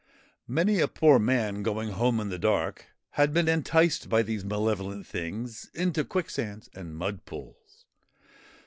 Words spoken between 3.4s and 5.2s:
enticed by these malevolent